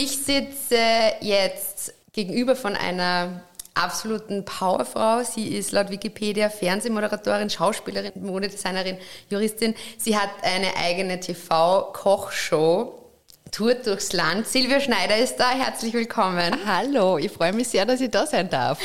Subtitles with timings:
[0.00, 0.78] Ich sitze
[1.22, 3.42] jetzt gegenüber von einer
[3.74, 5.24] absoluten Powerfrau.
[5.24, 8.96] Sie ist laut Wikipedia Fernsehmoderatorin, Schauspielerin, Modedesignerin,
[9.28, 9.74] Juristin.
[9.96, 12.94] Sie hat eine eigene TV-Kochshow.
[13.50, 14.46] Tourt durchs Land.
[14.46, 15.50] Silvia Schneider ist da.
[15.50, 16.54] Herzlich willkommen.
[16.64, 18.78] Hallo, ich freue mich sehr, dass ich da sein darf.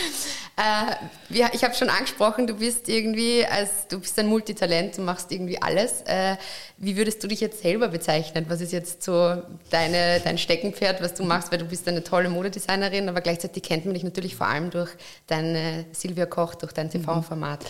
[0.55, 5.01] Äh, ja, ich habe schon angesprochen, du bist irgendwie, als du bist ein Multitalent, du
[5.01, 6.01] machst irgendwie alles.
[6.01, 6.35] Äh,
[6.77, 8.45] wie würdest du dich jetzt selber bezeichnen?
[8.49, 11.51] Was ist jetzt so deine, dein Steckenpferd, was du machst?
[11.51, 14.91] Weil du bist eine tolle Modedesignerin, aber gleichzeitig kennt man dich natürlich vor allem durch
[15.25, 17.65] deine Silvia Koch, durch dein TV-Format.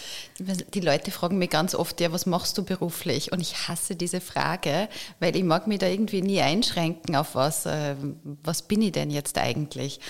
[0.74, 3.32] Die Leute fragen mich ganz oft, ja, was machst du beruflich?
[3.32, 4.90] Und ich hasse diese Frage,
[5.22, 7.96] weil ich mag mich da irgendwie nie einschränken auf was, äh,
[8.44, 10.02] was bin ich denn jetzt eigentlich?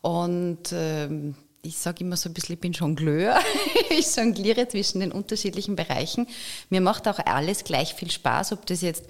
[0.00, 3.38] Und ähm, ich sage immer so ein bisschen, ich bin Jongleur.
[3.90, 6.26] ich jongliere zwischen den unterschiedlichen Bereichen.
[6.70, 9.04] Mir macht auch alles gleich viel Spaß, ob das jetzt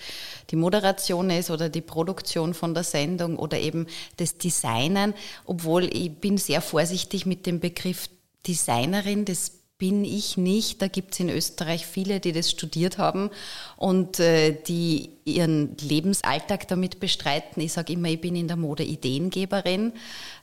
[0.50, 6.12] die Moderation ist oder die Produktion von der Sendung oder eben das Designen, obwohl ich
[6.12, 8.08] bin sehr vorsichtig mit dem Begriff
[8.46, 9.24] Designerin.
[9.24, 10.82] Das bin ich nicht.
[10.82, 13.30] Da gibt es in Österreich viele, die das studiert haben
[13.76, 17.62] und äh, die ihren Lebensalltag damit bestreiten.
[17.62, 19.92] Ich sage immer, ich bin in der Mode Ideengeberin,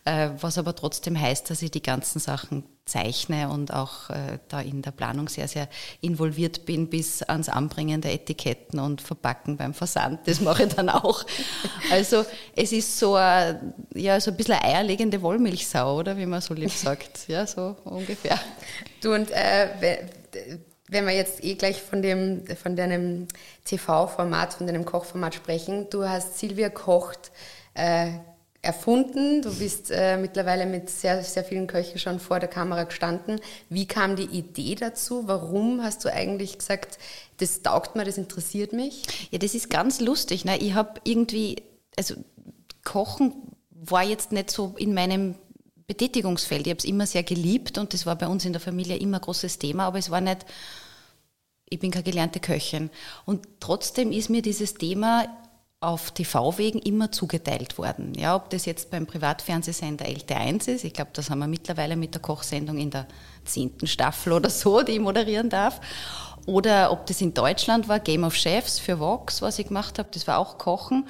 [0.06, 4.62] äh, was aber trotzdem heißt, dass ich die ganzen Sachen zeichne und auch äh, da
[4.62, 5.68] in der Planung sehr, sehr
[6.02, 10.22] involviert bin, bis ans Anbringen der Etiketten und Verpacken beim Versand.
[10.26, 11.24] Das mache ich dann auch.
[11.92, 12.26] Also
[12.56, 16.54] es ist so, ein, ja, so ein bisschen eine eierlegende Wollmilchsau, oder wie man so
[16.54, 17.28] lieb sagt.
[17.28, 18.40] Ja, so ungefähr.
[19.02, 20.06] Du und äh,
[20.90, 23.28] wenn wir jetzt eh gleich von, dem, von deinem
[23.66, 27.32] TV-Format, von deinem Kochformat sprechen, du hast Silvia kocht
[27.74, 28.12] äh,
[28.62, 29.42] erfunden.
[29.42, 33.40] Du bist äh, mittlerweile mit sehr, sehr vielen Köchen schon vor der Kamera gestanden.
[33.70, 35.28] Wie kam die Idee dazu?
[35.28, 36.98] Warum hast du eigentlich gesagt,
[37.38, 39.04] das taugt mir, das interessiert mich?
[39.32, 40.46] Ja, das ist ganz lustig.
[40.46, 40.58] Ne?
[40.58, 41.64] Ich habe irgendwie,
[41.98, 42.16] also
[42.84, 43.34] Kochen
[43.72, 45.36] war jetzt nicht so in meinem
[45.88, 46.68] Betätigungsfeld.
[46.68, 49.18] Ich habe es immer sehr geliebt und das war bei uns in der Familie immer
[49.18, 50.46] ein großes Thema, aber es war nicht,
[51.70, 52.90] ich bin keine gelernte Köchin.
[53.26, 55.28] Und trotzdem ist mir dieses Thema
[55.80, 58.14] auf TV-Wegen immer zugeteilt worden.
[58.16, 62.16] Ja, ob das jetzt beim Privatfernsehsender LT1 ist, ich glaube, das haben wir mittlerweile mit
[62.16, 63.08] der Kochsendung in der
[63.46, 65.80] zehnten Staffel oder so, die ich moderieren darf,
[66.48, 70.10] oder ob das in Deutschland war, Game of Chefs für Vox, was ich gemacht habe,
[70.12, 71.08] das war auch Kochen.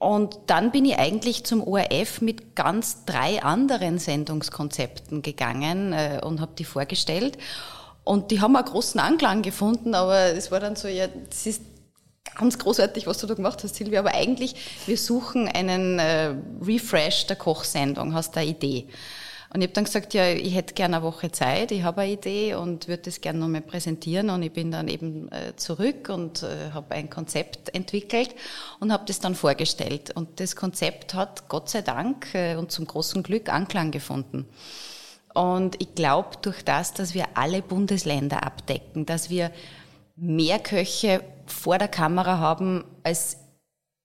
[0.00, 6.40] Und dann bin ich eigentlich zum ORF mit ganz drei anderen Sendungskonzepten gegangen äh, und
[6.40, 7.36] habe die vorgestellt.
[8.02, 11.60] Und die haben einen großen Anklang gefunden, aber es war dann so, ja, das ist
[12.34, 14.00] ganz großartig, was du da gemacht hast, Silvia.
[14.00, 14.54] Aber eigentlich,
[14.86, 18.14] wir suchen einen äh, Refresh der Kochsendung.
[18.14, 18.88] Hast du eine Idee?
[19.52, 22.12] Und ich habe dann gesagt, ja, ich hätte gerne eine Woche Zeit, ich habe eine
[22.12, 24.30] Idee und würde das gerne nochmal präsentieren.
[24.30, 28.34] Und ich bin dann eben äh, zurück und äh, habe ein Konzept entwickelt
[28.78, 30.12] und habe das dann vorgestellt.
[30.14, 34.46] Und das Konzept hat Gott sei Dank äh, und zum großen Glück Anklang gefunden.
[35.34, 39.50] Und ich glaube, durch das, dass wir alle Bundesländer abdecken, dass wir
[40.14, 43.38] mehr Köche vor der Kamera haben als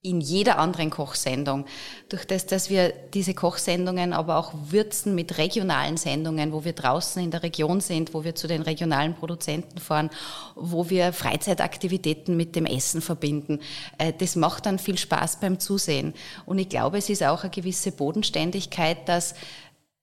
[0.06, 1.66] in jeder anderen Kochsendung.
[2.10, 7.24] Durch das, dass wir diese Kochsendungen aber auch würzen mit regionalen Sendungen, wo wir draußen
[7.24, 10.12] in der Region sind, wo wir zu den regionalen Produzenten fahren,
[10.56, 13.60] wo wir Freizeitaktivitäten mit dem Essen verbinden.
[13.98, 16.14] Äh, das macht dann viel Spaß beim Zusehen.
[16.46, 19.34] Und ich glaube, es ist auch eine gewisse Bodenständigkeit, dass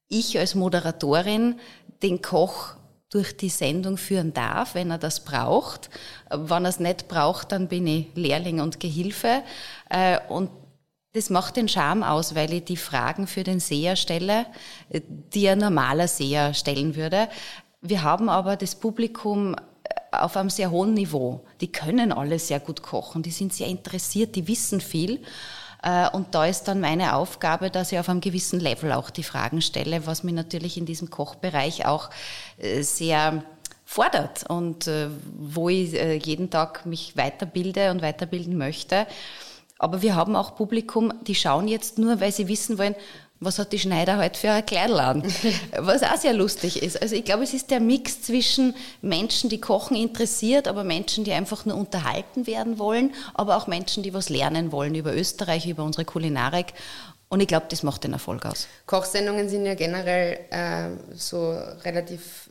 [0.09, 1.61] ich als Moderatorin
[2.03, 2.75] den Koch
[3.13, 5.91] durch die Sendung führen darf, wenn er das braucht.
[6.31, 9.43] Wenn er es nicht braucht, dann bin ich Lehrling und Gehilfe.
[9.91, 10.51] Äh, und
[11.15, 14.47] Das macht den Charme aus, weil ich die Fragen für den Seher stelle,
[14.89, 17.29] die ein normaler Seher stellen würde.
[17.83, 19.55] Wir haben aber das Publikum
[20.11, 21.45] auf einem sehr hohen Niveau.
[21.61, 25.21] Die können alle sehr gut kochen, die sind sehr interessiert, die wissen viel.
[25.83, 29.23] Äh, und da ist dann meine Aufgabe, dass ich auf einem gewissen Level auch die
[29.23, 32.11] Fragen stelle, was mir natürlich in diesem Kochbereich auch
[32.59, 33.45] äh, sehr
[33.85, 35.09] fordert und äh,
[35.39, 39.07] wo ich jeden Tag mich weiterbilde und weiterbilden möchte.
[39.79, 42.95] Aber wir haben auch Publikum, die schauen jetzt nur, weil sie wissen wollen,
[43.45, 45.23] was hat die Schneider heute für ein Kleidel an?
[45.77, 47.01] Was auch sehr lustig ist.
[47.03, 51.33] Also ich glaube, es ist der Mix zwischen Menschen, die Kochen interessiert, aber Menschen, die
[51.33, 55.83] einfach nur unterhalten werden wollen, aber auch Menschen, die was lernen wollen über Österreich, über
[55.83, 56.73] unsere Kulinarik.
[57.29, 58.69] Und ich glaube, das macht den Erfolg aus.
[58.87, 61.51] Kochsendungen sind ja generell äh, so
[61.85, 62.49] relativ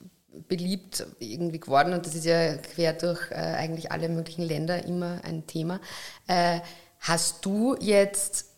[0.47, 5.19] beliebt irgendwie geworden und das ist ja quer durch äh, eigentlich alle möglichen Länder immer
[5.23, 5.79] ein Thema.
[6.27, 6.59] Äh,
[6.99, 8.50] hast du jetzt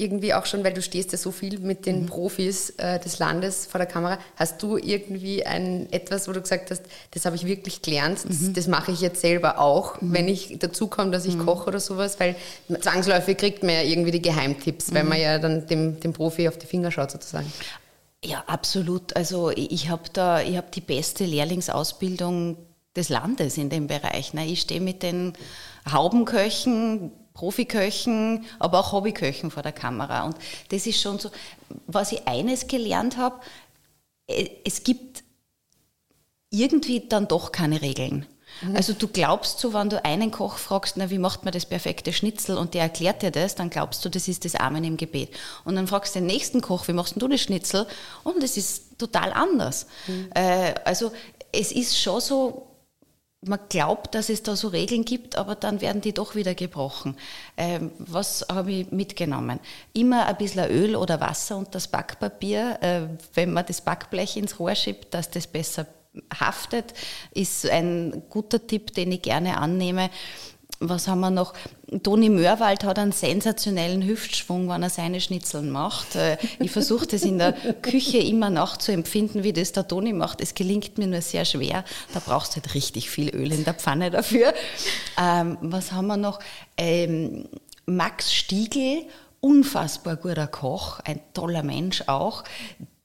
[0.00, 2.06] irgendwie auch schon, weil du stehst ja so viel mit den mhm.
[2.06, 6.70] Profis äh, des Landes vor der Kamera, hast du irgendwie ein etwas, wo du gesagt
[6.70, 8.54] hast, das habe ich wirklich gelernt, das, mhm.
[8.54, 10.12] das mache ich jetzt selber auch, mhm.
[10.12, 11.46] wenn ich dazu komme, dass ich mhm.
[11.46, 12.36] koche oder sowas, weil
[12.80, 15.24] zwangsläufig kriegt man ja irgendwie die Geheimtipps, weil man mhm.
[15.24, 17.52] ja dann dem, dem Profi auf die Finger schaut sozusagen.
[18.24, 19.16] Ja, absolut.
[19.16, 22.56] Also ich habe da, ich habe die beste Lehrlingsausbildung
[22.96, 24.34] des Landes in dem Bereich.
[24.34, 24.46] Ne?
[24.46, 25.32] Ich stehe mit den
[25.90, 30.24] Haubenköchen, Profiköchen, aber auch Hobbyköchen vor der Kamera.
[30.24, 30.36] Und
[30.70, 31.30] das ist schon so,
[31.86, 33.40] was ich eines gelernt habe,
[34.64, 35.22] es gibt
[36.50, 38.26] irgendwie dann doch keine Regeln.
[38.62, 38.76] Mhm.
[38.76, 42.12] Also du glaubst so, wenn du einen Koch fragst, na, wie macht man das perfekte
[42.12, 45.30] Schnitzel und der erklärt dir das, dann glaubst du, das ist das Amen im Gebet.
[45.64, 47.86] Und dann fragst du den nächsten Koch, wie machst du das Schnitzel?
[48.24, 49.86] Und es ist total anders.
[50.06, 50.30] Mhm.
[50.34, 51.12] Äh, also
[51.52, 52.66] es ist schon so,
[53.42, 57.16] man glaubt, dass es da so Regeln gibt, aber dann werden die doch wieder gebrochen.
[57.56, 59.60] Ähm, was habe ich mitgenommen?
[59.94, 63.00] Immer ein bisschen Öl oder Wasser und das Backpapier, äh,
[63.34, 65.86] wenn man das Backblech ins Rohr schiebt, dass das besser
[66.38, 66.92] haftet,
[67.32, 70.10] ist ein guter Tipp, den ich gerne annehme
[70.80, 71.52] was haben wir noch?
[72.02, 76.16] Toni Mörwald hat einen sensationellen Hüftschwung, wenn er seine Schnitzeln macht.
[76.16, 80.40] Äh, ich versuche das in der Küche immer nachzuempfinden, wie das der Toni macht.
[80.40, 81.84] Es gelingt mir nur sehr schwer.
[82.14, 84.54] Da brauchst du halt richtig viel Öl in der Pfanne dafür.
[85.20, 86.40] Ähm, was haben wir noch?
[86.76, 87.48] Ähm,
[87.84, 89.04] Max Stiegel,
[89.40, 92.44] unfassbar guter Koch, ein toller Mensch auch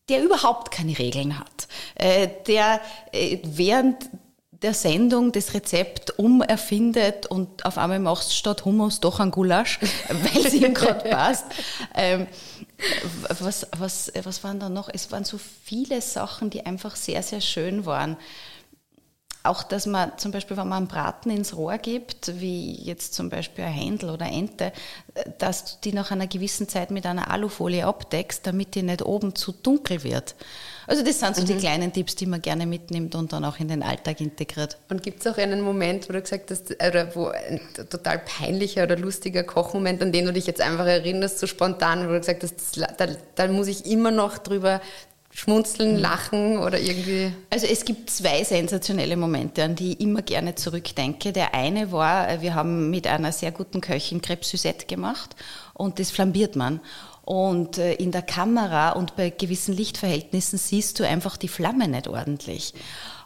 [0.09, 2.79] der überhaupt keine Regeln hat, äh, der
[3.11, 4.09] äh, während
[4.65, 9.79] der Sendung das Rezept umerfindet und auf einmal machst du statt Hummus doch ein Gulasch,
[10.09, 11.45] weil es ihm gerade passt.
[11.93, 12.25] Ähm,
[13.39, 14.89] was, was, was waren da noch?
[14.91, 18.17] Es waren so viele Sachen, die einfach sehr, sehr schön waren.
[19.43, 23.29] Auch, dass man zum Beispiel, wenn man einen Braten ins Rohr gibt, wie jetzt zum
[23.29, 24.73] Beispiel ein Händel oder Ente,
[25.37, 29.35] dass du die nach einer gewissen Zeit mit einer Alufolie abdeckst, damit die nicht oben
[29.35, 30.33] zu dunkel wird.
[30.87, 31.47] Also das sind so mhm.
[31.47, 34.77] die kleinen Tipps, die man gerne mitnimmt und dann auch in den Alltag integriert.
[34.89, 37.59] Und gibt es auch einen Moment, wo du gesagt hast, oder wo ein
[37.89, 42.11] total peinlicher oder lustiger Kochmoment, an den du dich jetzt einfach erinnerst, so spontan, wo
[42.11, 44.81] du gesagt hast, da, da muss ich immer noch drüber
[45.35, 45.99] schmunzeln, mhm.
[45.99, 47.33] lachen oder irgendwie?
[47.49, 51.33] Also es gibt zwei sensationelle Momente, an die ich immer gerne zurückdenke.
[51.33, 55.35] Der eine war, äh, wir haben mit einer sehr guten Köchin Crêpe Suzette gemacht
[55.73, 56.79] und das flambiert man.
[57.25, 62.07] Und äh, in der Kamera und bei gewissen Lichtverhältnissen siehst du einfach die Flamme nicht
[62.07, 62.73] ordentlich.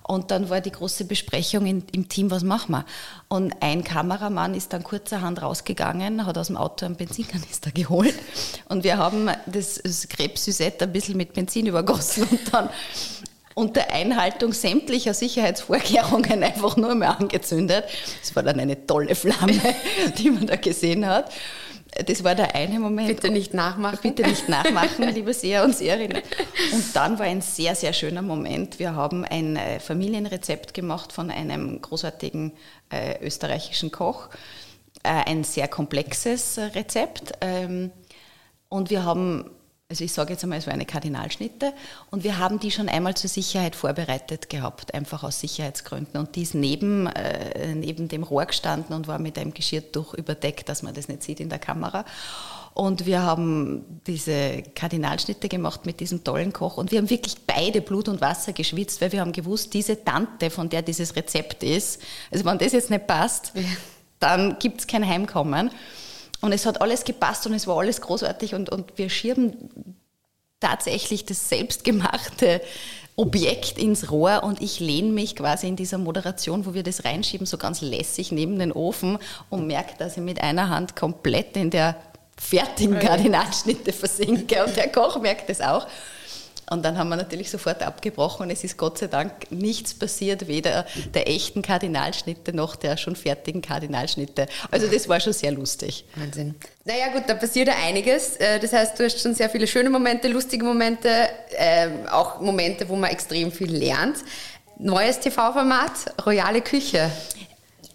[0.10, 2.86] Und dann war die große Besprechung in, im Team, was machen wir?
[3.28, 8.16] Und ein Kameramann ist dann kurzerhand rausgegangen, hat aus dem Auto einen Benzinkanister geholt.
[8.70, 12.70] Und wir haben das, das Krebssüsett ein bisschen mit Benzin übergossen und dann
[13.54, 17.84] unter Einhaltung sämtlicher Sicherheitsvorkehrungen einfach nur mehr angezündet.
[18.22, 19.62] Das war dann eine tolle Flamme,
[20.18, 21.32] die man da gesehen hat.
[22.06, 23.08] Das war der eine Moment.
[23.08, 24.00] Bitte nicht nachmachen.
[24.02, 26.22] Bitte nicht nachmachen, liebe Seher und Seherinnen.
[26.72, 28.78] Und dann war ein sehr, sehr schöner Moment.
[28.78, 32.54] Wir haben ein äh, Familienrezept gemacht von einem großartigen
[32.90, 34.30] äh, österreichischen Koch.
[35.04, 37.32] Äh, ein sehr komplexes Rezept.
[37.42, 37.92] Ähm,
[38.70, 39.50] und wir haben
[39.92, 41.74] also ich sage jetzt einmal, es war eine Kardinalschnitte
[42.12, 46.20] und wir haben die schon einmal zur Sicherheit vorbereitet gehabt, einfach aus Sicherheitsgründen.
[46.20, 50.70] Und die ist neben, äh, neben dem Rohr gestanden und war mit einem Geschirrtuch überdeckt,
[50.70, 52.06] dass man das nicht sieht in der Kamera.
[52.76, 57.82] Und wir haben diese Kardinalschnitte gemacht mit diesem tollen Koch und wir haben wirklich beide
[57.82, 62.00] Blut und Wasser geschwitzt, weil wir haben gewusst, diese Tante, von der dieses Rezept ist,
[62.30, 63.54] also wenn das jetzt nicht passt,
[64.20, 65.72] dann gibt es kein Heimkommen.
[66.42, 69.98] Und es hat alles gepasst und es war alles großartig und, und wir schieben
[70.60, 72.62] tatsächlich das selbstgemachte
[73.16, 77.46] Objekt ins Rohr und ich lehne mich quasi in dieser Moderation, wo wir das reinschieben,
[77.46, 79.18] so ganz lässig neben den Ofen
[79.50, 81.98] und merke, dass ich mit einer Hand komplett in der
[82.38, 85.86] fertigen Kardinalschnitte versinke und der Koch merkt das auch.
[86.70, 90.48] Und dann haben wir natürlich sofort abgebrochen und es ist Gott sei Dank nichts passiert,
[90.48, 94.48] weder der echten Kardinalschnitte noch der schon fertigen Kardinalschnitte.
[94.70, 96.06] Also das war schon sehr lustig.
[96.16, 96.56] Wahnsinn.
[96.86, 98.38] Naja gut, da passiert ja einiges.
[98.38, 101.10] Äh, das heißt, du hast schon sehr viele schöne Momente, lustige Momente,
[101.56, 104.18] ähm, auch Momente, wo man extrem viel lernt.
[104.78, 107.12] Neues TV-Format, Royale Küche.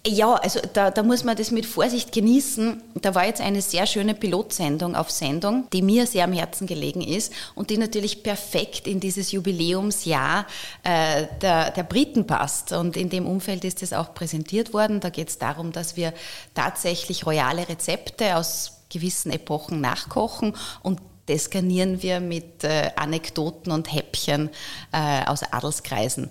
[0.07, 2.79] Ja, also da, da muss man das mit Vorsicht genießen.
[3.01, 7.01] Da war jetzt eine sehr schöne Pilotsendung auf Sendung, die mir sehr am Herzen gelegen
[7.01, 10.45] ist und die natürlich perfekt in dieses Jubiläumsjahr
[10.83, 12.71] äh, der, der Briten passt.
[12.71, 14.99] Und in dem Umfeld ist das auch präsentiert worden.
[14.99, 16.13] Da geht es darum, dass wir
[16.53, 23.91] tatsächlich royale Rezepte aus gewissen Epochen nachkochen und das garnieren wir mit äh, Anekdoten und
[23.91, 24.51] Häppchen
[24.91, 26.29] äh, aus Adelskreisen.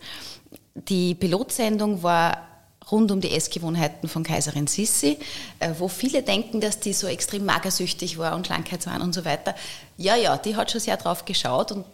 [0.75, 2.53] Die Pilotsendung war
[2.91, 5.19] rund um die Essgewohnheiten von Kaiserin Sissi,
[5.59, 9.55] äh, wo viele denken, dass die so extrem magersüchtig war und Schlankheitswahn und so weiter.
[9.97, 11.85] Ja, ja, die hat schon sehr drauf geschaut und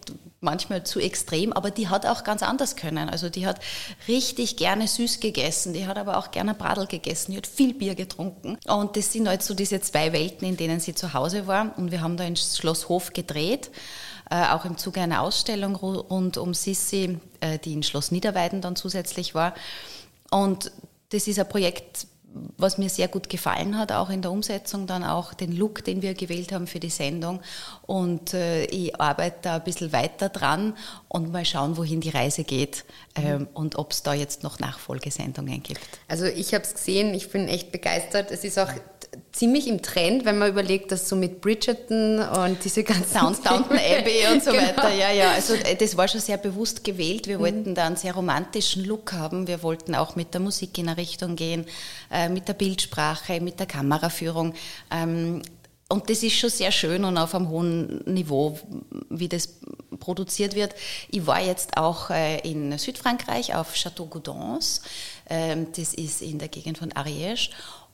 [0.40, 3.11] manchmal zu extrem, aber die hat auch ganz anders können.
[3.11, 3.61] Also die hat
[4.09, 7.94] richtig gerne süß gegessen, die hat aber auch gerne Bradel gegessen, die hat viel Bier
[7.94, 8.59] getrunken.
[8.66, 11.75] Und das sind halt so diese zwei Welten, in denen sie zu Hause war.
[11.76, 13.70] Und wir haben da in Schloss Hof gedreht
[14.30, 18.76] äh, auch im Zuge einer Ausstellung rund um Sissi, äh, die in Schloss Niederweiden dann
[18.76, 19.54] zusätzlich war.
[20.30, 20.70] Und
[21.10, 22.06] das ist ein Projekt,
[22.56, 26.00] was mir sehr gut gefallen hat, auch in der Umsetzung, dann auch den Look, den
[26.00, 27.40] wir gewählt haben für die Sendung.
[27.82, 30.76] Und äh, ich arbeite da ein bisschen weiter dran
[31.08, 32.84] und mal schauen, wohin die Reise geht
[33.16, 35.80] ähm, und ob es da jetzt noch Nachfolgesendungen gibt.
[36.06, 38.30] Also ich habe es gesehen, ich bin echt begeistert.
[38.30, 38.70] Es ist auch
[39.32, 44.26] ziemlich im Trend, wenn man überlegt, dass so mit Bridgerton und diese ganzen Downton Abbey
[44.32, 44.62] und so genau.
[44.62, 44.94] weiter.
[44.94, 47.26] Ja, ja, also äh, das war schon sehr bewusst gewählt.
[47.26, 47.42] Wir mhm.
[47.42, 49.46] wollten da einen sehr romantischen Look haben.
[49.46, 51.66] Wir wollten auch mit der Musik in eine Richtung gehen,
[52.10, 54.54] äh, mit der Bildsprache, mit der Kameraführung.
[54.90, 55.42] Ähm,
[55.88, 58.56] und das ist schon sehr schön und auf einem hohen Niveau,
[59.08, 59.56] wie das
[59.98, 60.72] produziert wird.
[61.10, 64.82] Ich war jetzt auch äh, in Südfrankreich auf Château Gaudens.
[65.28, 67.50] Ähm, das ist in der Gegend von Ariège.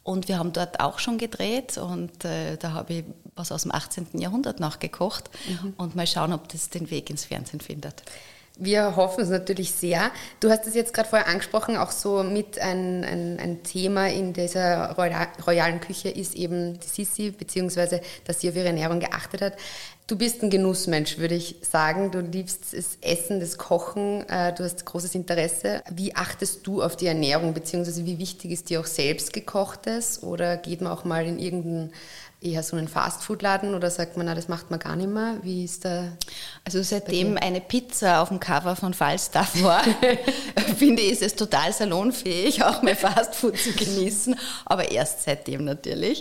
[0.07, 3.75] Und wir haben dort auch schon gedreht und äh, da habe ich was aus dem
[3.75, 4.07] 18.
[4.13, 5.75] Jahrhundert nachgekocht mhm.
[5.77, 8.05] und mal schauen, ob das den Weg ins Fernsehen findet.
[8.57, 10.13] Wir hoffen es natürlich sehr.
[10.39, 14.33] Du hast es jetzt gerade vorher angesprochen, auch so mit ein, ein, ein Thema in
[14.33, 14.93] dieser
[15.45, 19.55] royalen Küche ist eben die Sissi, beziehungsweise dass sie auf ihre Ernährung geachtet hat.
[20.09, 22.13] Du bist ein Genussmensch, würde ich sagen.
[22.13, 25.83] Du liebst das Essen, das Kochen, äh, du hast großes Interesse.
[25.91, 30.23] Wie achtest du auf die Ernährung, beziehungsweise wie wichtig ist dir auch selbst gekochtes?
[30.23, 31.93] Oder geht man auch mal in irgendeinen
[32.41, 35.39] eher so einen Fastfood-Laden oder sagt man, na, das macht man gar nicht mehr?
[35.43, 36.13] Wie ist da?
[36.65, 39.83] Also seitdem eine Pizza auf dem Cover von Falstaff war,
[40.77, 44.37] finde ich, ist es total salonfähig, auch mal Fastfood zu genießen,
[44.67, 46.21] aber erst seitdem natürlich.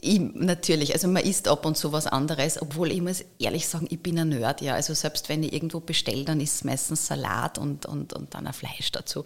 [0.00, 3.86] Ich, natürlich, also man isst ab und zu was anderes, obwohl ich muss ehrlich sagen,
[3.90, 4.74] ich bin ein Nerd, ja.
[4.74, 8.46] Also selbst wenn ich irgendwo bestelle, dann ist es meistens Salat und, und, und dann
[8.46, 9.24] ein Fleisch dazu.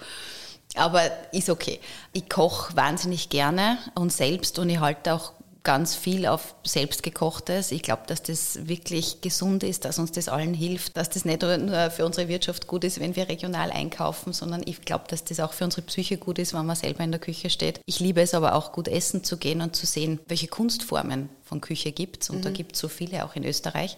[0.74, 1.02] Aber
[1.32, 1.80] ist okay.
[2.12, 5.32] Ich koche wahnsinnig gerne und selbst und ich halte auch
[5.64, 7.70] ganz viel auf selbstgekochtes.
[7.70, 11.42] Ich glaube, dass das wirklich gesund ist, dass uns das allen hilft, dass das nicht
[11.42, 15.40] nur für unsere Wirtschaft gut ist, wenn wir regional einkaufen, sondern ich glaube, dass das
[15.40, 17.80] auch für unsere Psyche gut ist, wenn man selber in der Küche steht.
[17.86, 21.60] Ich liebe es aber auch, gut essen zu gehen und zu sehen, welche Kunstformen von
[21.60, 22.30] Küche gibt es.
[22.30, 22.42] Und mhm.
[22.42, 23.96] da gibt es so viele auch in Österreich.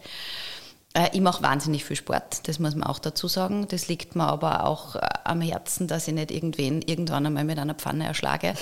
[0.94, 3.66] Äh, ich mache wahnsinnig viel Sport, das muss man auch dazu sagen.
[3.68, 7.58] Das liegt mir aber auch äh, am Herzen, dass ich nicht irgendwen irgendwann einmal mit
[7.58, 8.54] einer Pfanne erschlage.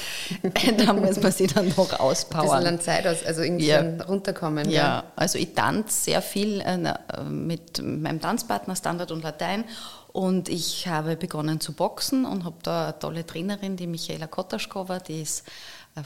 [0.79, 2.67] da muss man sich dann noch auspowern.
[2.67, 3.83] Ein bisschen Zeit aus, also irgendwie ja.
[4.09, 4.71] runterkommen.
[4.71, 4.83] Ja.
[4.83, 9.65] ja, also ich tanze sehr viel äh, mit meinem Tanzpartner Standard und Latein
[10.13, 14.99] und ich habe begonnen zu boxen und habe da eine tolle Trainerin, die Michaela Kotaschkova,
[15.01, 15.45] die ist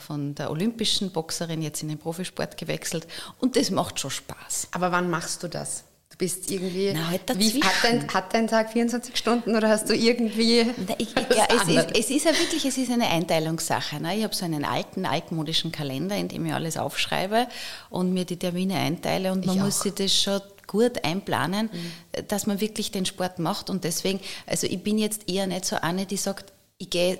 [0.05, 3.07] von der olympischen Boxerin jetzt in den Profisport gewechselt
[3.41, 4.69] und das macht schon Spaß.
[4.73, 5.85] Aber wann machst du das?
[6.17, 6.93] Du bist irgendwie.
[6.95, 10.65] Na, halt wie, hat, dein, hat dein Tag 24 Stunden oder hast du irgendwie.
[10.89, 14.01] Na, ich, ja, es, ist, es ist ja wirklich es ist eine Einteilungssache.
[14.01, 14.17] Ne?
[14.17, 17.49] Ich habe so einen alten, altmodischen Kalender, in dem ich alles aufschreibe
[17.91, 19.83] und mir die Termine einteile und man ich muss auch.
[19.83, 22.29] sich das schon gut einplanen, mhm.
[22.29, 23.69] dass man wirklich den Sport macht.
[23.69, 27.19] Und deswegen, also ich bin jetzt eher nicht so eine, die sagt, ich gehe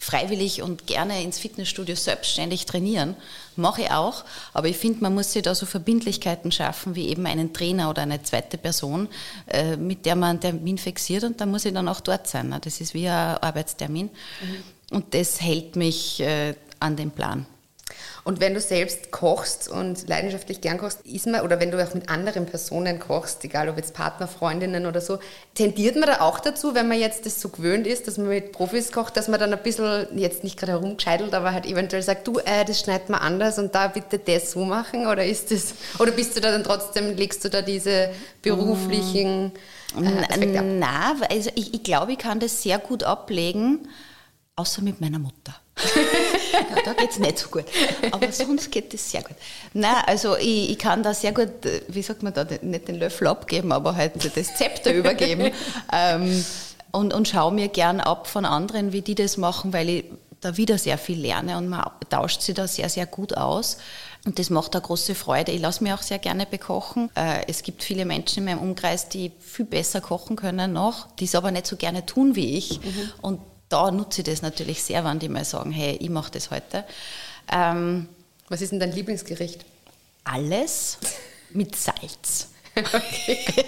[0.00, 3.14] freiwillig und gerne ins Fitnessstudio selbstständig trainieren.
[3.54, 7.26] Mache ich auch, aber ich finde, man muss sich da so Verbindlichkeiten schaffen, wie eben
[7.26, 9.08] einen Trainer oder eine zweite Person,
[9.46, 12.48] äh, mit der man einen Termin fixiert und da muss ich dann auch dort sein.
[12.48, 12.58] Ne?
[12.60, 14.06] Das ist wie ein Arbeitstermin.
[14.06, 14.96] Mhm.
[14.96, 17.46] Und das hält mich äh, an den Plan.
[18.24, 21.94] Und wenn du selbst kochst und leidenschaftlich gern kochst, ist man, oder wenn du auch
[21.94, 25.18] mit anderen Personen kochst, egal ob jetzt Partner, Freundinnen oder so,
[25.54, 28.52] tendiert man da auch dazu, wenn man jetzt das so gewöhnt ist, dass man mit
[28.52, 32.26] Profis kocht, dass man dann ein bisschen, jetzt nicht gerade herumgescheitelt, aber halt eventuell sagt,
[32.28, 35.06] du, äh, das schneidet man anders und da bitte das so machen?
[35.06, 38.10] Oder ist das, oder bist du da dann trotzdem, legst du da diese
[38.42, 39.52] beruflichen
[39.96, 40.64] äh, Aspekte ab?
[40.68, 43.88] Na, also ich, ich glaube, ich kann das sehr gut ablegen,
[44.56, 45.54] außer mit meiner Mutter.
[46.52, 47.64] ja, da geht es nicht so gut.
[48.10, 49.36] Aber sonst geht es sehr gut.
[49.72, 51.48] Nein, also ich, ich, kann da sehr gut,
[51.88, 55.52] wie sagt man da, nicht den Löffel abgeben, aber halt das Zepter übergeben.
[55.92, 56.44] Ähm,
[56.92, 60.04] und, und schaue mir gern ab von anderen, wie die das machen, weil ich
[60.40, 63.78] da wieder sehr viel lerne und man tauscht sich da sehr, sehr gut aus.
[64.24, 65.52] Und das macht eine große Freude.
[65.52, 67.10] Ich lasse mich auch sehr gerne bekochen.
[67.14, 71.24] Äh, es gibt viele Menschen in meinem Umkreis, die viel besser kochen können noch, die
[71.24, 72.80] es aber nicht so gerne tun wie ich.
[72.80, 73.12] Mhm.
[73.22, 76.50] Und da nutze ich das natürlich sehr, wenn die mal sagen, hey, ich mache das
[76.50, 76.84] heute.
[77.50, 78.08] Ähm,
[78.48, 79.64] Was ist denn dein Lieblingsgericht?
[80.24, 80.98] Alles
[81.50, 82.48] mit Salz.
[82.76, 83.38] Okay.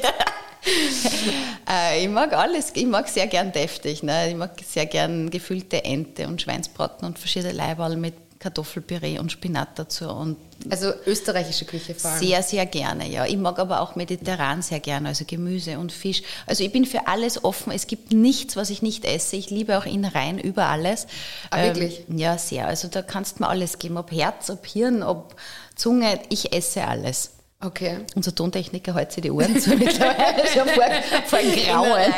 [1.68, 2.72] äh, ich mag alles.
[2.74, 4.02] Ich mag sehr gern deftig.
[4.02, 4.30] Ne?
[4.30, 9.78] Ich mag sehr gern gefüllte Ente und Schweinsbraten und verschiedene Leiberl mit Kartoffelpüree und Spinat
[9.78, 10.08] dazu.
[10.08, 10.36] Und
[10.68, 12.20] also österreichische Küche vor allem?
[12.20, 13.24] Sehr, sehr gerne, ja.
[13.24, 16.22] Ich mag aber auch mediterran sehr gerne, also Gemüse und Fisch.
[16.46, 17.72] Also ich bin für alles offen.
[17.72, 19.36] Es gibt nichts, was ich nicht esse.
[19.36, 21.06] Ich liebe auch Innereien über alles.
[21.50, 22.04] Ah, ähm, wirklich?
[22.08, 22.66] Ja, sehr.
[22.66, 25.36] Also da kannst du mir alles geben, ob Herz, ob Hirn, ob
[25.76, 26.20] Zunge.
[26.28, 27.30] Ich esse alles.
[27.64, 27.98] Okay.
[28.16, 30.84] Unser Tontechniker sich die Ohren zu mittlerweile schon vor,
[31.26, 32.12] vor Grauen.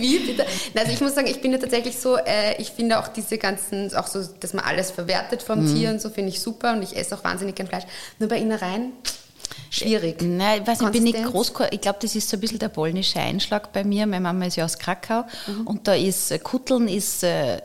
[0.00, 0.44] Wie bitte?
[0.74, 3.94] Also ich muss sagen, ich bin ja tatsächlich so, äh, ich finde auch diese ganzen,
[3.94, 5.74] auch so, dass man alles verwertet vom mhm.
[5.74, 7.84] Tier und so, finde ich super und ich esse auch wahnsinnig gern Fleisch.
[8.18, 8.92] Nur bei Innereien
[9.70, 10.20] schwierig.
[10.22, 12.68] Nein, ich weiß nicht, bin ich groß, ich glaube, das ist so ein bisschen der
[12.68, 14.06] polnische Einschlag bei mir.
[14.06, 15.66] Meine Mama ist ja aus Krakau mhm.
[15.66, 17.60] und da ist äh, Kutteln ist äh,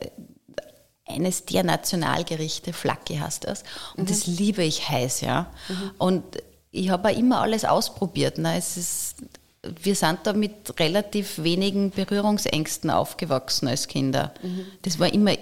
[1.08, 3.64] eines der Nationalgerichte, Flacke heißt das.
[3.98, 4.08] Und mhm.
[4.08, 5.52] das liebe ich heiß, ja.
[5.68, 5.92] Mhm.
[5.98, 6.24] Und
[6.72, 8.38] ich habe auch immer alles ausprobiert.
[8.38, 8.58] Ne?
[8.58, 9.16] Es ist,
[9.62, 14.34] wir sind da mit relativ wenigen Berührungsängsten aufgewachsen als Kinder.
[14.42, 14.66] Mhm.
[14.82, 15.34] Das war immer,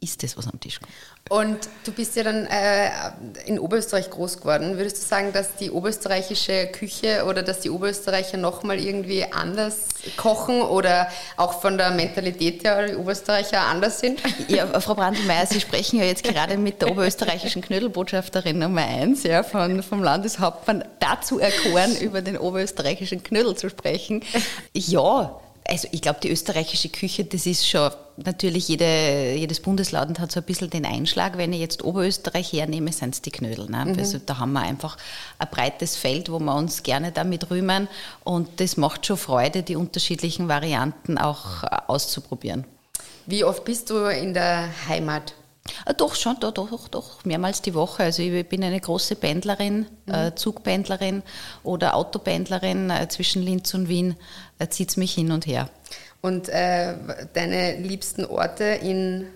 [0.00, 0.92] ist das, was am Tisch kommt.
[1.28, 2.90] Und du bist ja dann äh,
[3.46, 4.78] in Oberösterreich groß geworden.
[4.78, 10.62] Würdest du sagen, dass die oberösterreichische Küche oder dass die Oberösterreicher nochmal irgendwie anders kochen
[10.62, 14.20] oder auch von der Mentalität her die Oberösterreicher anders sind?
[14.48, 19.42] Ja, Frau Brandl-Meyer, Sie sprechen ja jetzt gerade mit der oberösterreichischen Knödelbotschafterin Nummer eins ja,
[19.42, 24.24] von, vom Landeshauptmann dazu erkoren, über den oberösterreichischen Knödel zu sprechen.
[24.72, 30.32] Ja, also ich glaube, die österreichische Küche, das ist schon natürlich, jede, jedes Bundesland hat
[30.32, 31.36] so ein bisschen den Einschlag.
[31.38, 33.70] Wenn ich jetzt Oberösterreich hernehme, sind es die Knödel.
[33.70, 33.86] Ne?
[33.86, 33.98] Mhm.
[33.98, 34.96] Also da haben wir einfach
[35.38, 37.88] ein breites Feld, wo wir uns gerne damit rühmen.
[38.24, 42.64] Und das macht schon Freude, die unterschiedlichen Varianten auch auszuprobieren.
[43.26, 45.34] Wie oft bist du in der Heimat?
[45.84, 48.04] Ah, doch, schon, doch, doch, doch, mehrmals die Woche.
[48.04, 50.14] Also ich bin eine große Pendlerin, mhm.
[50.14, 51.22] äh, Zugpendlerin
[51.62, 54.16] oder Autopendlerin äh, zwischen Linz und Wien,
[54.58, 55.68] äh, zieht es mich hin und her.
[56.20, 56.94] Und äh,
[57.32, 59.26] deine liebsten Orte in,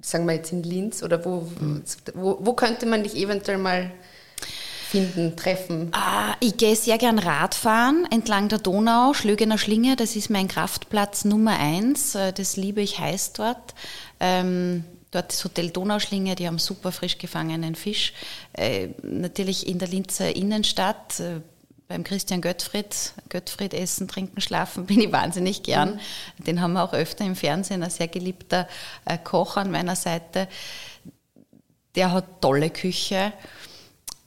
[0.00, 1.82] sagen wir jetzt in Linz oder wo, mhm.
[2.14, 3.90] wo, wo könnte man dich eventuell mal
[4.88, 5.90] finden, treffen?
[5.92, 11.24] Ah, ich gehe sehr gern Radfahren entlang der Donau, Schlögener Schlinge, das ist mein Kraftplatz
[11.24, 12.12] Nummer eins.
[12.12, 13.74] Das liebe ich heiß dort.
[14.20, 18.12] Ähm, Dort das Hotel Donauschlinge, die haben super frisch gefangenen Fisch.
[18.52, 21.40] Äh, natürlich in der Linzer Innenstadt, äh,
[21.88, 25.94] beim Christian Göttfried, Göttfried essen, trinken, schlafen, bin ich wahnsinnig gern.
[26.38, 26.44] Mhm.
[26.44, 28.68] Den haben wir auch öfter im Fernsehen, ein sehr geliebter
[29.06, 30.48] äh, Koch an meiner Seite.
[31.94, 33.32] Der hat tolle Küche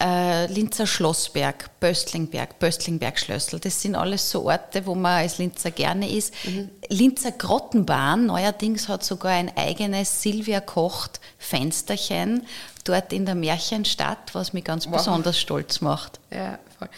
[0.02, 3.60] äh, Linzer Schlossberg, Böstlingberg, Böstlingberg-Schlössl.
[3.60, 6.34] Das sind alles so Orte, wo man als Linzer gerne ist.
[6.46, 6.70] Mhm.
[6.90, 12.48] Linzer Grottenbahn neuerdings hat sogar ein eigenes Silvia Kocht Fensterchen
[12.84, 14.94] dort in der Märchenstadt, was mich ganz wow.
[14.94, 16.20] besonders stolz macht.
[16.32, 16.90] Ja, voll.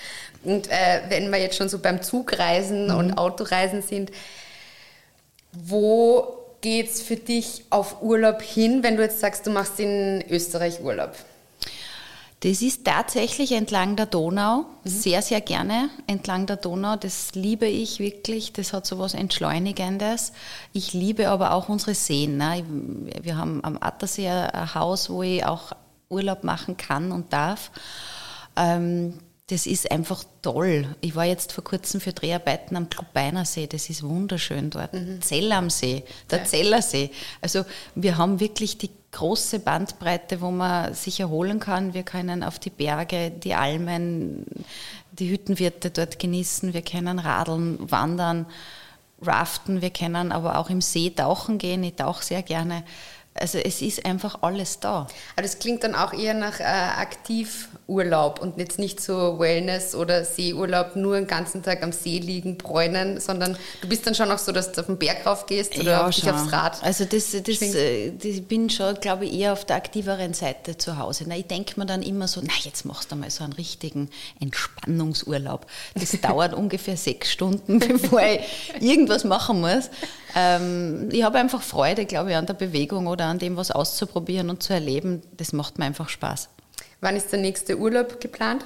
[0.43, 2.95] Und äh, wenn wir jetzt schon so beim Zugreisen mhm.
[2.95, 4.11] und Autoreisen sind,
[5.51, 10.23] wo geht es für dich auf Urlaub hin, wenn du jetzt sagst, du machst in
[10.29, 11.13] Österreich Urlaub?
[12.43, 14.89] Das ist tatsächlich entlang der Donau, mhm.
[14.89, 16.97] sehr, sehr gerne entlang der Donau.
[16.97, 18.51] Das liebe ich wirklich.
[18.51, 20.33] Das hat so was Entschleunigendes.
[20.73, 22.35] Ich liebe aber auch unsere Seen.
[22.35, 22.65] Ne?
[23.21, 25.71] Wir haben am Attersee ein Haus, wo ich auch
[26.09, 27.71] Urlaub machen kann und darf.
[28.57, 30.97] Ähm, das ist einfach toll.
[30.99, 33.67] Ich war jetzt vor kurzem für Dreharbeiten am Klubeinersee.
[33.67, 34.93] Das ist wunderschön dort.
[34.93, 35.21] Mhm.
[35.21, 36.45] Zell am See, der ja.
[36.45, 37.09] Zellersee.
[37.41, 37.63] Also
[37.95, 41.93] wir haben wirklich die große Bandbreite, wo man sich erholen kann.
[41.93, 44.45] Wir können auf die Berge, die Almen,
[45.13, 46.73] die Hüttenwirte dort genießen.
[46.73, 48.45] Wir können radeln, wandern,
[49.21, 49.81] raften.
[49.81, 51.83] Wir können aber auch im See tauchen gehen.
[51.83, 52.83] Ich tauche sehr gerne.
[53.35, 55.07] Also es ist einfach alles da.
[55.35, 60.23] Aber das klingt dann auch eher nach äh, Aktivurlaub und jetzt nicht so Wellness oder
[60.23, 64.37] Seeurlaub, nur den ganzen Tag am See liegen, bräunen, sondern du bist dann schon auch
[64.37, 66.83] so, dass du auf den Berg rauf gehst oder ja, dich aufs Rad.
[66.83, 70.77] Also das, das, äh, das, ich bin schon, glaube ich, eher auf der aktiveren Seite
[70.77, 71.25] zu Hause.
[71.27, 74.09] Na, ich denke mir dann immer so, na, jetzt machst du mal so einen richtigen
[74.41, 75.65] Entspannungsurlaub.
[75.95, 78.41] Das dauert ungefähr sechs Stunden, bevor ich
[78.79, 79.89] irgendwas machen muss.
[80.35, 84.49] Ähm, ich habe einfach Freude, glaube ich, an der Bewegung oder an dem, was auszuprobieren
[84.49, 85.21] und zu erleben.
[85.37, 86.49] Das macht mir einfach Spaß.
[87.01, 88.63] Wann ist der nächste Urlaub geplant?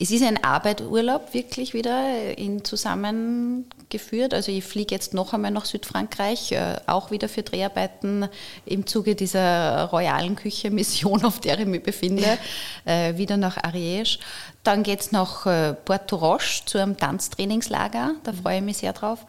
[0.00, 4.32] Es ist ein Arbeitsurlaub wirklich wieder in zusammengeführt.
[4.32, 8.28] Also ich fliege jetzt noch einmal nach Südfrankreich, äh, auch wieder für Dreharbeiten
[8.64, 12.38] im Zuge dieser royalen Küche-Mission, auf der ich mich befinde,
[12.86, 14.18] äh, wieder nach Ariège.
[14.64, 18.94] Dann geht es nach äh, Porto Roche zu einem Tanztrainingslager, da freue ich mich sehr
[18.94, 19.26] drauf.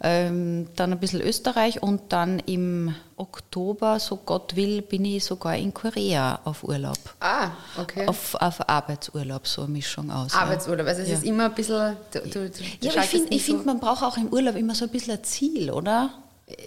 [0.00, 5.56] Ähm, dann ein bisschen Österreich und dann im Oktober, so Gott will, bin ich sogar
[5.56, 6.98] in Korea auf Urlaub.
[7.18, 8.06] Ah, okay.
[8.06, 10.34] Auf, auf Arbeitsurlaub, so eine Mischung aus.
[10.34, 10.86] Arbeitsurlaub.
[10.86, 11.14] Also es Ja.
[11.14, 11.96] ist immer ein bisschen.
[12.12, 14.74] Du, du, du Ja, aber ich finde, ich find, man braucht auch im Urlaub immer
[14.76, 16.10] so ein bisschen ein Ziel, oder?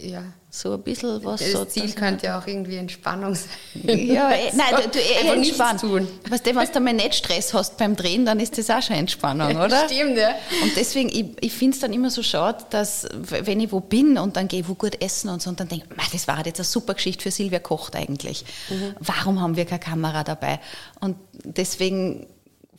[0.02, 0.24] Ja.
[0.54, 1.40] So ein bisschen was.
[1.40, 3.50] Das so, Ziel könnte ja auch irgendwie Entspannung sein.
[3.86, 6.08] Ja, eh, nein, du, du eh Einfach tun.
[6.30, 8.98] Weißt du, wenn du mal nicht Stress hast beim Drehen, dann ist das auch schon
[8.98, 9.88] Entspannung, oder?
[9.88, 10.32] Stimmt, ja.
[10.62, 14.18] Und deswegen, ich, ich finde es dann immer so schade, dass, wenn ich wo bin
[14.18, 16.28] und dann gehe ich wo gut essen und so, und dann denke ich, "Ma, das
[16.28, 18.44] war jetzt eine super Geschichte für Silvia Kocht eigentlich.
[18.70, 18.96] Mhm.
[19.00, 20.60] Warum haben wir keine Kamera dabei?
[21.00, 21.16] Und
[21.46, 22.28] deswegen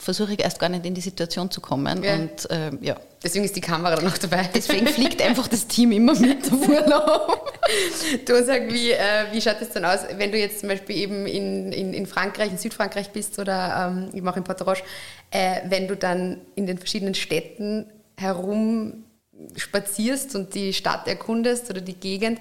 [0.02, 2.02] versuche ich erst gar nicht in die Situation zu kommen.
[2.02, 2.14] Ja.
[2.14, 4.50] Und ähm, ja, Deswegen ist die Kamera dann noch dabei.
[4.52, 7.52] deswegen fliegt einfach das Team immer mit auf Urlaub.
[8.26, 11.26] Du sag, wie, äh, wie schaut es dann aus, wenn du jetzt zum Beispiel eben
[11.26, 14.82] in, in, in Frankreich, in Südfrankreich bist oder ähm, eben auch in Porto Roche,
[15.30, 17.86] äh, wenn du dann in den verschiedenen Städten
[18.16, 19.04] herum
[19.56, 22.40] spazierst und die Stadt erkundest oder die Gegend,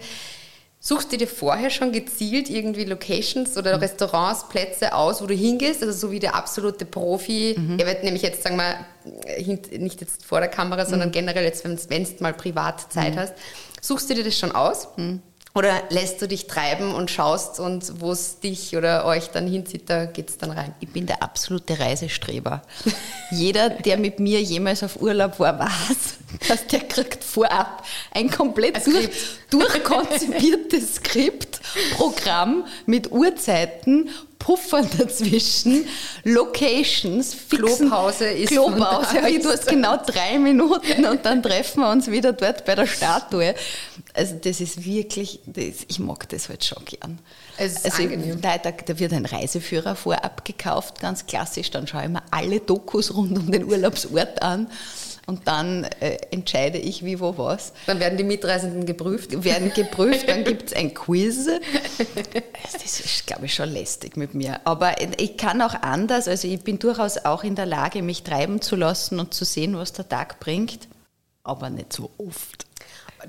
[0.83, 5.83] suchst du dir vorher schon gezielt irgendwie Locations oder Restaurants, Plätze aus, wo du hingehst,
[5.83, 8.83] also so wie der absolute Profi, er wird nämlich jetzt, sagen wir,
[9.79, 13.35] nicht jetzt vor der Kamera, sondern generell jetzt, wenn du mal privat Zeit hast,
[13.79, 14.87] suchst du dir das schon aus?
[15.53, 19.89] Oder lässt du dich treiben und schaust und wo es dich oder euch dann hinzieht,
[19.89, 20.73] da geht es dann rein?
[20.79, 22.61] Ich bin der absolute Reisestreber.
[23.31, 28.75] Jeder, der mit mir jemals auf Urlaub war, weiß, dass der kriegt vorab ein komplett
[28.75, 29.09] Ein durch,
[29.49, 31.59] durchkonzipiertes Skript,
[31.97, 34.09] Programm mit Uhrzeiten,
[34.41, 35.85] Puffern dazwischen,
[36.23, 39.39] Locations, fixen Klopause ist Klopause.
[39.39, 43.53] du hast genau drei Minuten und dann treffen wir uns wieder dort bei der Statue.
[44.15, 47.19] Also das ist wirklich, das, ich mag das halt schon gern.
[47.57, 48.41] Es ist also angenehm.
[48.41, 51.69] da, da, da wird ein Reiseführer vorab gekauft, ganz klassisch.
[51.69, 54.67] Dann schaue ich mir alle Dokus rund um den Urlaubsort an
[55.31, 57.71] und dann äh, entscheide ich, wie, wo, was.
[57.85, 59.45] Dann werden die Mitreisenden geprüft.
[59.45, 61.47] Werden geprüft, dann gibt es ein Quiz.
[62.73, 64.59] Das ist, glaube ich, schon lästig mit mir.
[64.65, 66.27] Aber ich kann auch anders.
[66.27, 69.77] Also ich bin durchaus auch in der Lage, mich treiben zu lassen und zu sehen,
[69.77, 70.89] was der Tag bringt.
[71.43, 72.65] Aber nicht so oft.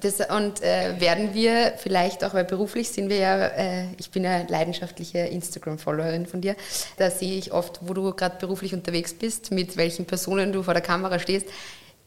[0.01, 4.25] Das, und äh, werden wir vielleicht auch, weil beruflich sind wir ja, äh, ich bin
[4.25, 6.57] ja leidenschaftliche Instagram-Followerin von dir,
[6.97, 10.75] da sehe ich oft, wo du gerade beruflich unterwegs bist, mit welchen Personen du vor
[10.75, 11.47] der Kamera stehst.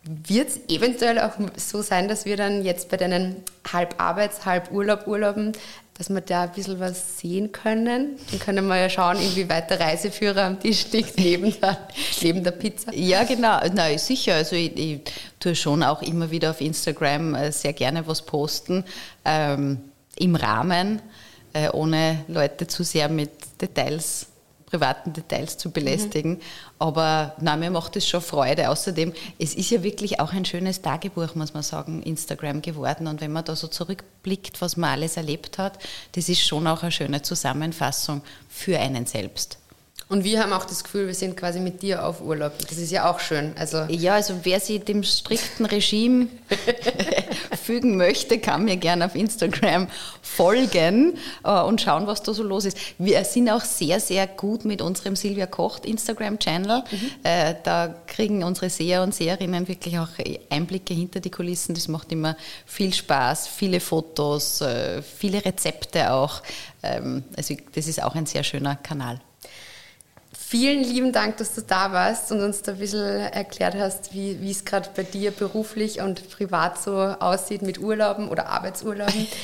[0.08, 3.38] Wird es eventuell auch so sein, dass wir dann jetzt bei deinen
[3.72, 5.54] halb Arbeits-, halb Urlaub-Urlauben,
[5.98, 8.18] dass wir da ein bisschen was sehen können?
[8.30, 11.88] Dann können wir ja schauen, inwieweit der Reiseführer am Tisch liegt, neben der,
[12.22, 12.94] neben der Pizza.
[12.94, 13.60] Ja, genau.
[13.74, 14.36] Nein, sicher.
[14.36, 15.00] Also ich, ich
[15.40, 18.84] tue schon auch immer wieder auf Instagram äh, sehr gerne was posten,
[19.24, 19.80] ähm,
[20.18, 21.02] im Rahmen,
[21.54, 24.28] äh, ohne Leute zu sehr mit Details,
[24.76, 26.42] privaten Details zu belästigen.
[26.80, 28.70] Aber nein, mir macht es schon Freude.
[28.70, 33.08] Außerdem, es ist ja wirklich auch ein schönes Tagebuch, muss man sagen, Instagram geworden.
[33.08, 35.80] Und wenn man da so zurückblickt, was man alles erlebt hat,
[36.12, 39.60] das ist schon auch eine schöne Zusammenfassung für einen selbst.
[40.08, 42.54] Und wir haben auch das Gefühl, wir sind quasi mit dir auf Urlaub.
[42.60, 43.54] Das ist ja auch schön.
[43.58, 46.28] Also Ja, also wer sich dem strikten Regime
[47.64, 49.88] fügen möchte, kann mir gerne auf Instagram
[50.22, 52.78] folgen äh, und schauen, was da so los ist.
[53.00, 56.84] Wir sind auch sehr, sehr gut mit unserem Silvia Kocht Instagram-Channel.
[57.24, 60.10] Äh, da kriegen unsere Seher und Seherinnen wirklich auch
[60.52, 61.74] Einblicke hinter die Kulissen.
[61.74, 62.38] Das macht immer
[62.68, 66.44] viel Spaß, viele Fotos, äh, viele Rezepte auch.
[66.84, 69.20] Ähm, also das ist auch ein sehr schöner Kanal.
[70.58, 74.50] Vielen lieben Dank, dass du da warst und uns da ein bisschen erklärt hast, wie,
[74.50, 79.28] es gerade bei dir beruflich und privat so aussieht mit Urlauben oder Arbeitsurlauben.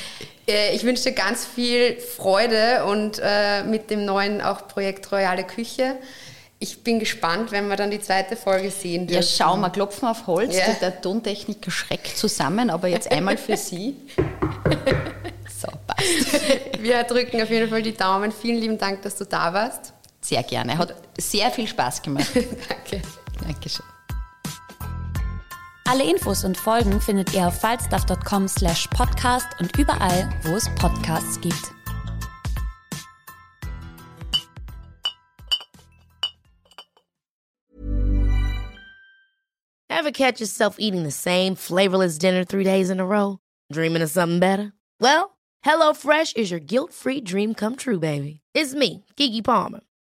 [0.48, 5.44] Äh, ich wünsche dir ganz viel Freude und äh, mit dem neuen auch Projekt Royale
[5.44, 5.94] Küche.
[6.58, 9.36] Ich bin gespannt, wenn wir dann die zweite Folge sehen Ja, dürfen.
[9.38, 10.56] schau mal, klopfen auf Holz.
[10.56, 10.64] Ja.
[10.64, 13.94] Der, der Tontechniker schreckt zusammen, aber jetzt einmal für Sie.
[15.60, 16.82] So, passt.
[16.82, 18.32] Wir drücken auf jeden Fall die Daumen.
[18.32, 19.92] Vielen lieben Dank, dass du da warst.
[20.22, 20.78] Sehr gerne.
[20.78, 22.30] Hat sehr viel Spaß gemacht.
[22.34, 23.02] Danke.
[23.42, 23.84] Dankeschön.
[25.84, 31.40] Alle Infos und Folgen findet ihr auf falstaff.com slash podcast und überall, wo es Podcasts
[31.40, 31.72] gibt.
[39.90, 43.38] Ever catch yourself eating the same flavorless dinner three days in a row?
[43.70, 44.72] Dreaming of something better?
[45.00, 48.40] Well, HelloFresh is your guilt-free dream come true, baby.
[48.54, 49.80] It's me, Kiki Palmer.